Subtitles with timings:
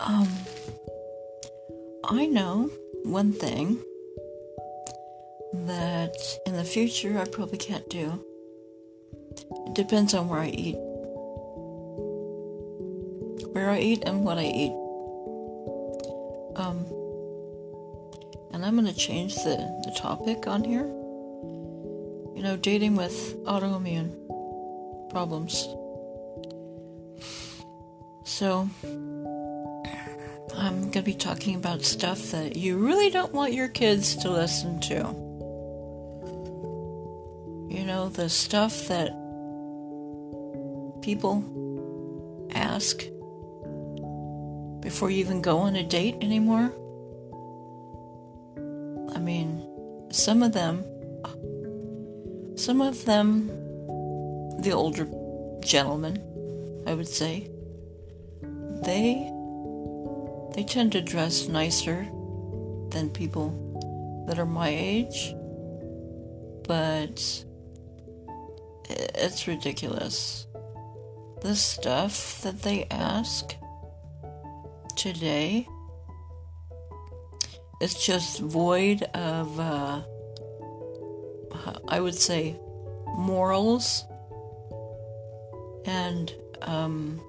[0.00, 0.28] Um,
[2.04, 2.70] I know
[3.04, 3.82] one thing
[5.52, 8.22] that in the future I probably can't do.
[9.66, 10.76] It depends on where I eat,
[13.52, 14.72] where I eat, and what I eat.
[16.56, 16.86] Um,
[18.52, 20.86] and I'm going to change the, the topic on here.
[22.34, 24.10] You know, dating with autoimmune
[25.10, 25.66] problems.
[28.24, 28.68] So,
[30.66, 34.30] I'm going to be talking about stuff that you really don't want your kids to
[34.30, 34.94] listen to.
[37.72, 39.10] You know, the stuff that
[41.02, 41.44] people
[42.52, 43.00] ask
[44.80, 46.72] before you even go on a date anymore.
[49.14, 49.64] I mean,
[50.10, 50.84] some of them,
[52.56, 53.46] some of them,
[54.62, 55.06] the older
[55.60, 56.20] gentlemen,
[56.88, 57.50] I would say,
[58.82, 59.30] they
[60.56, 62.08] they tend to dress nicer
[62.88, 65.34] than people that are my age,
[66.66, 67.44] but
[68.88, 70.46] it's ridiculous.
[71.42, 73.54] The stuff that they ask
[74.96, 75.68] today
[77.82, 80.00] is just void of, uh,
[81.86, 82.58] I would say,
[83.14, 84.04] morals
[85.84, 87.20] and um,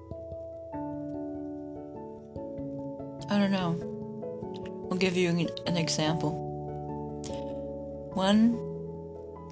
[3.30, 4.88] I don't know.
[4.90, 6.46] I'll give you an example.
[8.14, 8.58] One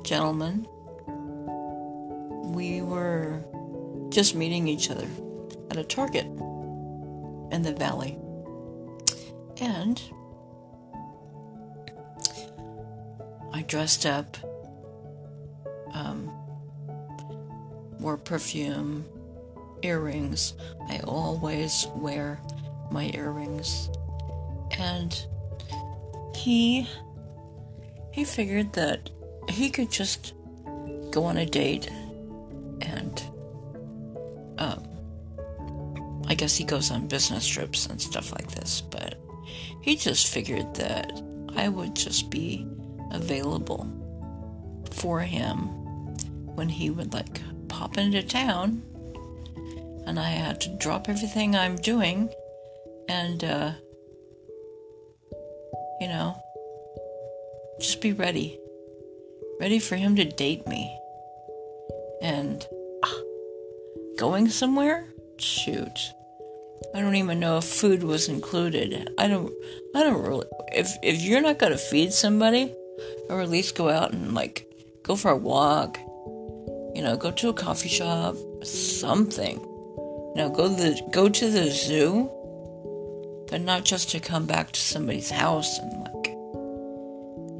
[0.03, 0.67] gentleman,
[2.55, 3.45] we were
[4.09, 5.07] just meeting each other
[5.71, 8.19] at a Target in the valley.
[9.61, 10.01] And
[13.53, 14.39] I dressed up,
[15.93, 16.31] um,
[18.01, 19.05] wore perfume,
[19.83, 20.55] earrings.
[20.89, 22.41] I always wear
[22.91, 23.91] my earrings.
[24.79, 25.27] And
[26.35, 26.89] he
[28.13, 29.11] he figured that
[29.49, 30.35] he could just
[31.11, 31.91] go on a date
[32.81, 33.23] and
[34.59, 34.83] um,
[36.27, 39.17] I guess he goes on business trips and stuff like this, but
[39.83, 41.23] he just figured that
[41.57, 42.67] I would just be
[43.13, 43.87] available
[44.93, 45.59] for him
[46.57, 48.83] when he would like pop into town
[50.07, 52.31] and I had to drop everything I'm doing
[53.09, 53.73] and uh,
[56.01, 56.37] you know,
[57.81, 58.59] just be ready,
[59.61, 60.99] ready for him to date me,
[62.23, 62.67] and
[63.03, 63.21] uh,
[64.19, 65.07] going somewhere.
[65.39, 65.99] Shoot,
[66.95, 69.11] I don't even know if food was included.
[69.19, 69.53] I don't.
[69.95, 70.47] I don't really.
[70.73, 72.75] If if you're not gonna feed somebody,
[73.29, 74.67] or at least go out and like
[75.03, 75.99] go for a walk,
[76.95, 79.61] you know, go to a coffee shop, something.
[79.61, 82.31] You know, go to the go to the zoo
[83.49, 86.29] but not just to come back to somebody's house and like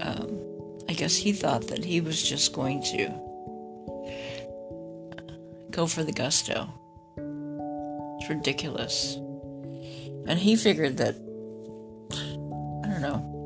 [0.07, 0.41] um,
[0.89, 3.09] i guess he thought that he was just going to
[5.71, 6.67] go for the gusto.
[8.19, 9.17] It's ridiculous.
[10.27, 11.17] And he figured that
[12.83, 13.37] i don't know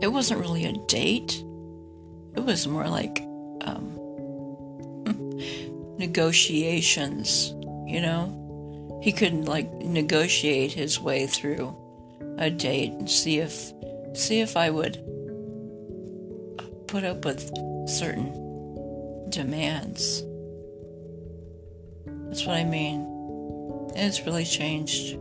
[0.00, 1.42] it wasn't really a date.
[2.34, 3.20] It was more like
[3.62, 3.94] um,
[5.98, 7.54] negotiations
[7.86, 8.45] you know
[9.00, 11.76] he could like negotiate his way through
[12.38, 13.72] a date and see if
[14.14, 15.02] see if I would
[16.86, 17.50] put up with
[17.88, 20.22] certain demands.
[22.06, 23.12] That's what I mean.
[23.94, 25.14] It's really changed.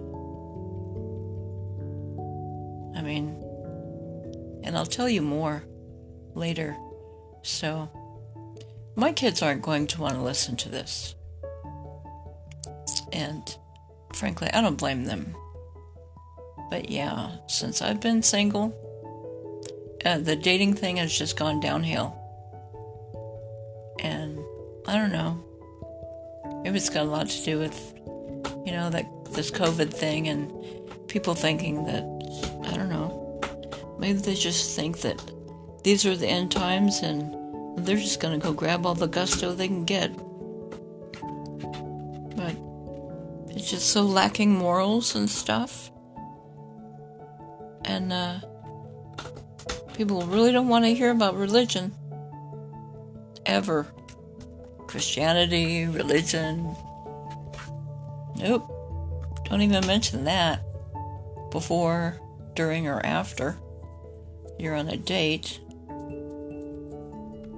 [2.96, 3.42] I mean,
[4.64, 5.64] and I'll tell you more
[6.34, 6.76] later.
[7.42, 7.90] So,
[8.96, 11.16] my kids aren't going to want to listen to this.
[13.14, 13.58] And
[14.16, 15.36] frankly, I don't blame them.
[16.70, 18.74] But yeah, since I've been single,
[20.06, 22.16] uh, the dating thing has just gone downhill.
[24.00, 24.40] And
[24.88, 25.44] I don't know.
[26.64, 27.94] Maybe it's got a lot to do with,
[28.66, 30.52] you know, that this COVID thing and
[31.08, 32.04] people thinking that,
[32.66, 33.40] I don't know,
[34.00, 35.22] maybe they just think that
[35.84, 37.36] these are the end times and
[37.86, 40.12] they're just going to go grab all the gusto they can get.
[43.56, 45.92] It's just so lacking morals and stuff.
[47.86, 48.40] And uh,
[49.94, 51.94] people really don't want to hear about religion.
[53.46, 53.88] Ever.
[54.88, 56.76] Christianity, religion.
[58.38, 58.72] Nope.
[59.46, 60.62] Don't even mention that.
[61.52, 62.20] Before,
[62.56, 63.58] during, or after
[64.60, 65.60] you're on a date.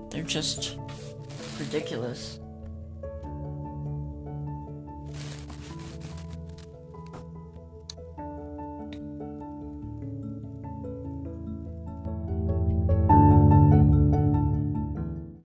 [0.10, 0.78] They're just
[1.60, 2.40] ridiculous.